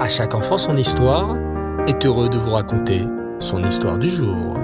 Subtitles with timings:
[0.00, 1.36] À chaque enfant son histoire
[1.86, 3.02] est heureux de vous raconter
[3.38, 4.56] son histoire du jour.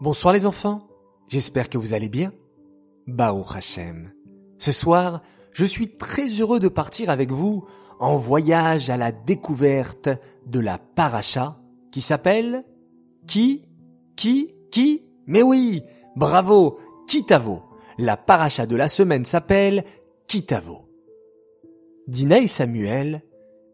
[0.00, 0.86] Bonsoir les enfants,
[1.26, 2.30] j'espère que vous allez bien.
[3.08, 4.12] Baruch Hashem.
[4.56, 7.66] Ce soir, je suis très heureux de partir avec vous
[7.98, 10.08] en voyage à la découverte
[10.46, 11.56] de la paracha
[11.90, 12.64] qui s'appelle
[13.26, 13.68] Qui
[14.14, 15.02] Qui Qui?
[15.26, 15.82] Mais oui,
[16.14, 16.78] bravo,
[17.08, 17.71] Kitavo.
[17.98, 19.84] La paracha de la semaine s'appelle
[20.26, 20.88] Kitavo.
[22.08, 23.22] Dina et Samuel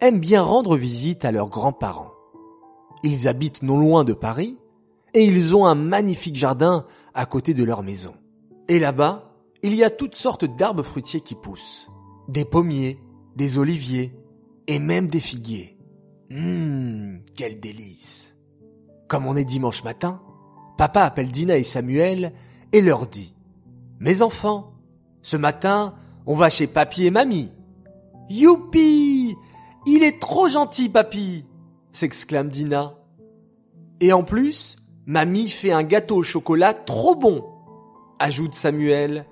[0.00, 2.12] aiment bien rendre visite à leurs grands-parents.
[3.02, 4.56] Ils habitent non loin de Paris
[5.12, 8.14] et ils ont un magnifique jardin à côté de leur maison.
[8.68, 11.88] Et là-bas, il y a toutes sortes d'arbres fruitiers qui poussent.
[12.28, 12.98] Des pommiers,
[13.36, 14.14] des oliviers
[14.66, 15.76] et même des figuiers.
[16.30, 18.34] Hum, quel délice.
[19.08, 20.22] Comme on est dimanche matin,
[20.78, 22.32] papa appelle Dina et Samuel
[22.72, 23.34] et leur dit
[24.00, 24.74] Mes enfants,
[25.22, 25.94] ce matin,
[26.26, 27.52] on va chez papy et mamie.
[28.28, 29.36] Youpi
[29.86, 31.44] Il est trop gentil, papy
[31.92, 32.94] s'exclame Dina.
[34.00, 37.44] Et en plus, mamie fait un gâteau au chocolat trop bon,
[38.18, 39.26] ajoute Samuel.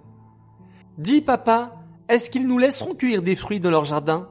[0.97, 1.75] Dis papa,
[2.09, 4.31] est-ce qu'ils nous laisseront cueillir des fruits dans leur jardin?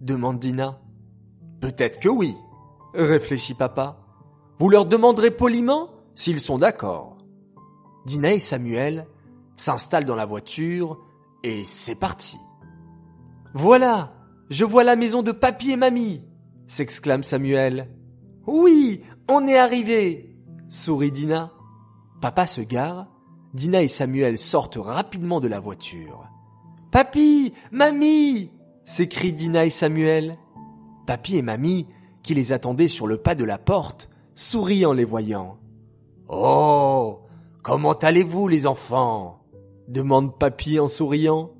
[0.00, 0.80] demande Dina.
[1.60, 2.34] Peut-être que oui,
[2.94, 3.98] réfléchit papa.
[4.58, 7.18] Vous leur demanderez poliment s'ils sont d'accord.
[8.06, 9.06] Dina et Samuel
[9.62, 10.98] s'installent dans la voiture
[11.44, 12.36] et c'est parti.
[13.54, 14.12] Voilà,
[14.50, 16.24] je vois la maison de papy et mamie,
[16.66, 17.88] s'exclame Samuel.
[18.46, 20.36] Oui, on est arrivé,
[20.68, 21.52] sourit Dina.
[22.20, 23.06] Papa se gare,
[23.54, 26.28] Dina et Samuel sortent rapidement de la voiture.
[26.90, 28.50] Papy, mamie,
[28.84, 30.38] s'écrient Dina et Samuel.
[31.06, 31.86] Papy et mamie,
[32.22, 35.58] qui les attendaient sur le pas de la porte, sourient en les voyant.
[36.28, 37.20] Oh,
[37.62, 39.41] comment allez-vous les enfants?
[39.92, 41.52] Demande papy en souriant.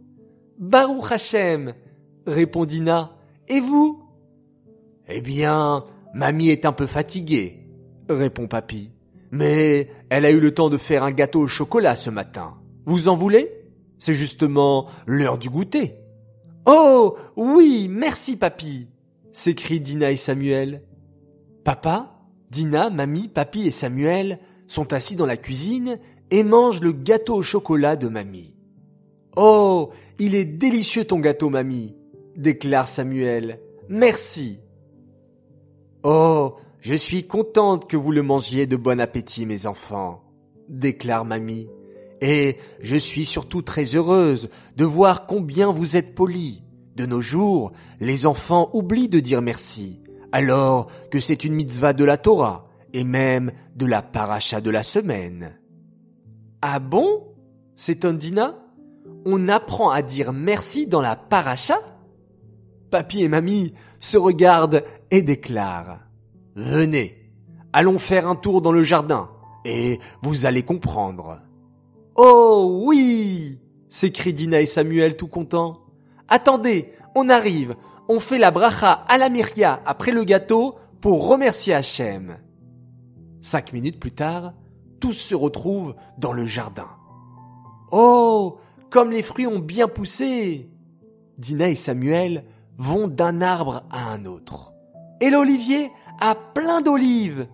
[0.59, 1.75] Baruch Hashem,
[2.27, 3.17] répond Dina.
[3.49, 4.03] Et vous?
[5.09, 7.69] Eh bien, mamie est un peu fatiguée,
[8.09, 8.91] répond papy.
[9.31, 12.55] Mais elle a eu le temps de faire un gâteau au chocolat ce matin.
[12.87, 13.51] Vous en voulez?
[13.99, 15.95] C'est justement l'heure du goûter.
[16.67, 18.89] Oh oui, merci papy
[19.33, 20.83] s'écrient Dina et Samuel.
[21.65, 25.99] Papa, Dina, mamie, papy et Samuel sont assis dans la cuisine
[26.33, 28.55] et mangent le gâteau au chocolat de mamie.
[29.37, 31.95] Oh, il est délicieux ton gâteau, mamie,
[32.37, 33.61] déclare Samuel.
[33.91, 34.59] Merci.
[36.03, 40.25] Oh, je suis contente que vous le mangiez de bon appétit, mes enfants,
[40.71, 41.69] déclare mamie.
[42.23, 46.63] Et je suis surtout très heureuse de voir combien vous êtes polis.
[46.97, 50.01] De nos jours, les enfants oublient de dire merci,
[50.31, 54.83] alors que c'est une mitzvah de la Torah et même de la paracha de la
[54.83, 55.59] semaine.
[56.63, 57.25] Ah bon?
[57.75, 58.55] S'étonne Dina?
[59.27, 61.79] On apprend à dire merci dans la paracha?
[62.91, 66.01] Papy et mamie se regardent et déclarent
[66.55, 67.33] Venez,
[67.73, 69.31] allons faire un tour dans le jardin
[69.65, 71.41] et vous allez comprendre.
[72.15, 73.59] Oh oui
[73.89, 75.81] s'écrient Dina et Samuel tout contents.
[76.29, 77.75] Attendez, on arrive,
[78.09, 82.39] on fait la bracha à la Myria après le gâteau pour remercier Hachem.
[83.41, 84.55] Cinq minutes plus tard,
[85.03, 86.89] tous se retrouvent dans le jardin.
[87.91, 88.59] Oh,
[88.89, 90.71] comme les fruits ont bien poussé
[91.39, 92.45] Dina et Samuel
[92.79, 94.73] vont d'un arbre à un autre.
[95.21, 95.91] Et l'olivier
[96.21, 97.49] a plein d'olives.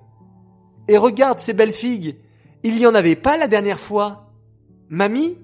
[0.88, 2.18] Et regarde ces belles figues,
[2.62, 4.30] il y en avait pas la dernière fois.
[4.90, 5.38] Mamie,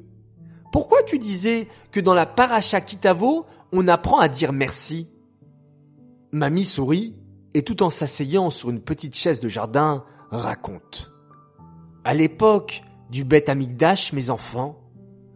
[0.73, 5.09] pourquoi tu disais que dans la paracha Kitavo, on apprend à dire merci?
[6.33, 7.17] Mamie sourit
[7.55, 11.14] et tout en s'asseyant sur une petite chaise de jardin, raconte.
[12.05, 14.79] À l'époque du Beth Amikdash, mes enfants,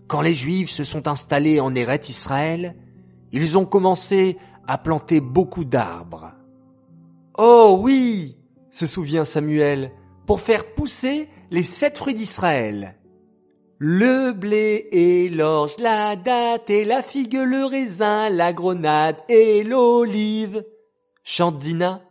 [0.06, 2.77] quand les Juifs se sont installés en Eret Israël,
[3.33, 4.37] ils ont commencé
[4.67, 6.34] à planter beaucoup d'arbres.
[7.39, 8.37] Oh oui,
[8.71, 9.93] se souvient Samuel,
[10.27, 12.97] pour faire pousser les sept fruits d'Israël.
[13.79, 20.64] Le blé et l'orge, la date et la figue, le raisin, la grenade et l'olive.
[21.23, 22.03] Chante Dina.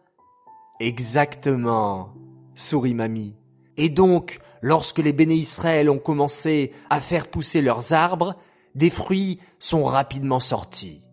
[0.80, 2.13] Exactement,
[2.56, 3.36] sourit mamie.
[3.77, 8.35] Et donc, lorsque les béné Israël ont commencé à faire pousser leurs arbres,
[8.75, 11.03] des fruits sont rapidement sortis.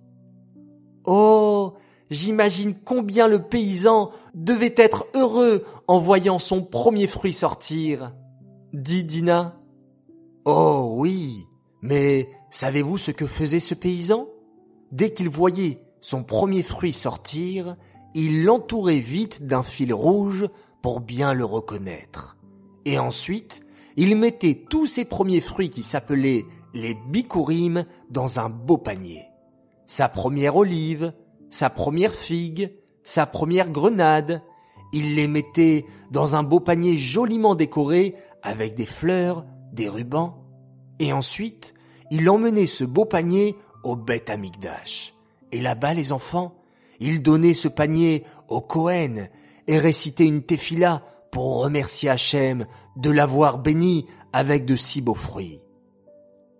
[1.04, 1.74] Oh,
[2.10, 8.14] j'imagine combien le paysan devait être heureux en voyant son premier fruit sortir,
[8.72, 9.60] dit Dina.
[10.46, 11.46] Oh oui,
[11.82, 14.28] mais savez-vous ce que faisait ce paysan?
[14.92, 17.76] Dès qu'il voyait son premier fruit sortir,
[18.14, 20.46] il l'entourait vite d'un fil rouge
[20.82, 22.33] pour bien le reconnaître.
[22.84, 23.62] Et ensuite,
[23.96, 26.44] il mettait tous ses premiers fruits qui s'appelaient
[26.74, 29.24] les bikurim dans un beau panier.
[29.86, 31.12] Sa première olive,
[31.50, 32.72] sa première figue,
[33.04, 34.42] sa première grenade.
[34.92, 40.34] Il les mettait dans un beau panier joliment décoré avec des fleurs, des rubans.
[40.98, 41.74] Et ensuite,
[42.10, 45.14] il emmenait ce beau panier au Beth Amigdash.
[45.52, 46.56] Et là-bas, les enfants,
[47.00, 49.28] il donnait ce panier au Cohen
[49.66, 51.02] et récitait une tefila
[51.34, 52.64] pour remercier Hachem
[52.94, 55.60] de l'avoir béni avec de si beaux fruits.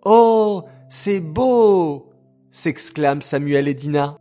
[0.03, 2.11] Oh, c'est beau!
[2.51, 4.17] s'exclament Samuel et Dina.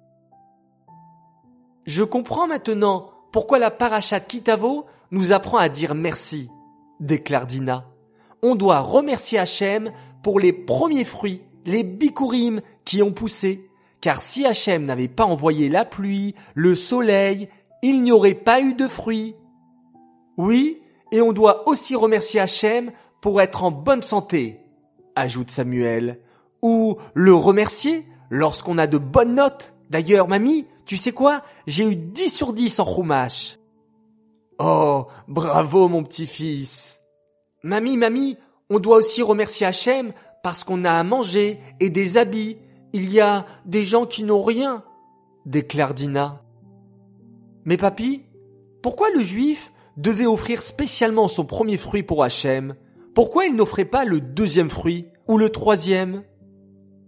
[1.87, 6.49] Je comprends maintenant pourquoi la parachat Kitavo nous apprend à dire merci,
[7.01, 7.87] déclare Dina.
[8.41, 9.91] On doit remercier Hachem
[10.23, 13.69] pour les premiers fruits, les bikurim qui ont poussé,
[14.01, 17.49] car si Hachem n'avait pas envoyé la pluie, le soleil,
[17.83, 19.35] il n'y aurait pas eu de fruits.
[20.37, 20.81] Oui,
[21.13, 24.61] et on doit aussi remercier Hachem pour être en bonne santé,
[25.15, 26.21] ajoute Samuel,
[26.63, 29.75] ou le remercier lorsqu'on a de bonnes notes.
[29.91, 31.43] D'ailleurs, mamie, tu sais quoi?
[31.67, 33.59] J'ai eu 10 sur 10 en roumache.
[34.59, 37.01] Oh, bravo mon petit-fils.
[37.63, 38.37] Mamie, mamie,
[38.71, 42.59] on doit aussi remercier Hachem parce qu'on a à manger et des habits.
[42.93, 44.85] Il y a des gens qui n'ont rien,
[45.47, 46.43] déclare Dina.
[47.65, 48.23] Mais papy,
[48.83, 52.75] pourquoi le juif devait offrir spécialement son premier fruit pour Hachem
[53.15, 56.23] Pourquoi il n'offrait pas le deuxième fruit ou le troisième?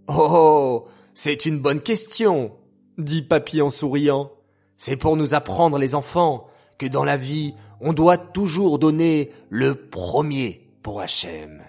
[0.07, 2.51] Oh, c'est une bonne question,
[2.97, 4.31] dit Papy en souriant.
[4.77, 6.47] C'est pour nous apprendre les enfants
[6.77, 11.63] que dans la vie, on doit toujours donner le premier pour Hachem.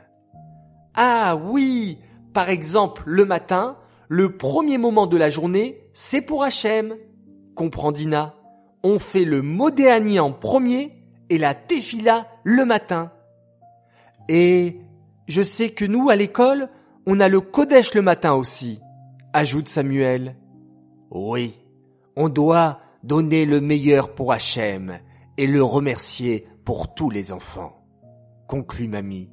[0.95, 1.99] Ah oui,
[2.33, 3.77] par exemple, le matin,
[4.09, 6.97] le premier moment de la journée, c'est pour Hachem,
[7.55, 8.35] comprend Dina?
[8.85, 10.98] On fait le Modéani en premier
[11.31, 13.13] et la Tefila le matin.
[14.29, 14.81] Et
[15.27, 16.69] je sais que nous, à l'école,
[17.07, 18.81] on a le Kodesh le matin aussi,
[19.33, 20.37] ajoute Samuel.
[21.11, 21.55] Oui,
[22.17, 24.99] on doit donner le meilleur pour Hachem
[25.37, 27.87] et le remercier pour tous les enfants,
[28.47, 29.31] conclut mamie.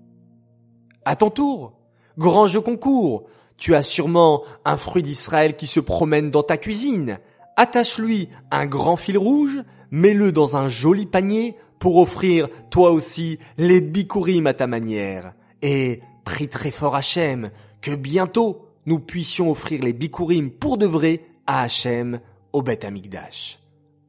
[1.04, 1.74] À ton tour,
[2.18, 3.26] grand jeu concours,
[3.58, 7.20] tu as sûrement un fruit d'Israël qui se promène dans ta cuisine.
[7.58, 11.56] Attache-lui un grand fil rouge, mets-le dans un joli panier
[11.86, 15.36] pour offrir toi aussi les bikurim à ta manière.
[15.62, 21.22] Et prie très fort Hachem que bientôt nous puissions offrir les bikurim pour de vrai
[21.46, 22.22] à Hachem
[22.54, 23.60] au Beth Amikdash.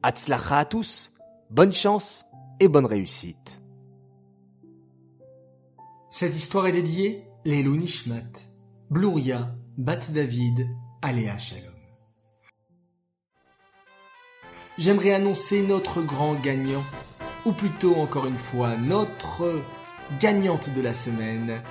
[0.01, 1.11] Hatzlacha à tous,
[1.51, 2.25] bonne chance
[2.59, 3.61] et bonne réussite.
[6.09, 8.49] Cette histoire est dédiée Lelou Nishmat,
[8.89, 10.65] Blouria, Bat David,
[11.03, 11.75] Aléa Shalom.
[14.79, 16.83] J'aimerais annoncer notre grand gagnant,
[17.47, 19.63] ou plutôt encore une fois notre
[20.19, 21.61] gagnante de la semaine.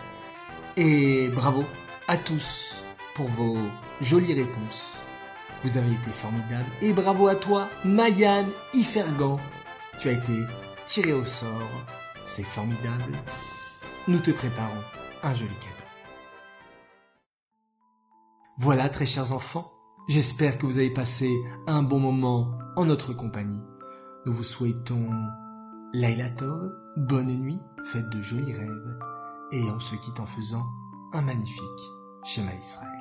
[0.77, 1.65] Et bravo
[2.09, 2.83] à tous
[3.15, 3.59] pour vos
[4.01, 4.99] jolies réponses.
[5.63, 6.71] Vous avez été formidables.
[6.81, 9.39] Et bravo à toi, Mayan Ifergan.
[9.99, 10.33] Tu as été
[10.87, 11.51] tiré au sort.
[12.25, 13.13] C'est formidable.
[14.09, 14.83] Nous te préparons
[15.23, 15.73] un joli cadeau.
[18.59, 19.71] Voilà, très chers enfants,
[20.09, 21.31] j'espère que vous avez passé
[21.67, 23.61] un bon moment en notre compagnie.
[24.25, 25.11] Nous vous souhaitons
[25.93, 28.99] Laila Tov, bonne nuit, faites de jolis rêves,
[29.53, 30.65] et on se quitte en faisant
[31.13, 31.63] un magnifique
[32.25, 32.96] schéma Israël.